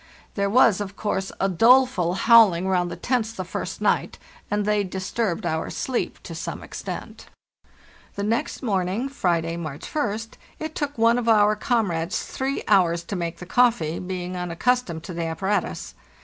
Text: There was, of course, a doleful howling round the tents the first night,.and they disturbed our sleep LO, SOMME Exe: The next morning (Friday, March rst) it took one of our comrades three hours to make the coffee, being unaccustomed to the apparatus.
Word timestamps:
There 0.33 0.49
was, 0.49 0.81
of 0.81 0.95
course, 0.95 1.31
a 1.39 1.47
doleful 1.47 2.15
howling 2.15 2.67
round 2.67 2.89
the 2.89 2.95
tents 2.95 3.31
the 3.31 3.43
first 3.45 3.81
night,.and 3.81 4.65
they 4.65 4.83
disturbed 4.83 5.45
our 5.45 5.69
sleep 5.69 6.17
LO, 6.27 6.33
SOMME 6.33 6.63
Exe: 6.63 6.81
The 8.15 8.23
next 8.23 8.63
morning 8.63 9.09
(Friday, 9.09 9.57
March 9.57 9.93
rst) 9.93 10.37
it 10.57 10.73
took 10.73 10.97
one 10.97 11.19
of 11.19 11.29
our 11.29 11.55
comrades 11.55 12.23
three 12.23 12.63
hours 12.67 13.03
to 13.03 13.15
make 13.15 13.37
the 13.37 13.45
coffee, 13.45 13.99
being 13.99 14.35
unaccustomed 14.35 15.03
to 15.03 15.13
the 15.13 15.25
apparatus. 15.25 15.93